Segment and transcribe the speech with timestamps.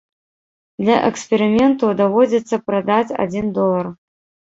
[0.83, 3.85] Для эксперыменту даводзіцца прадаць адзін долар.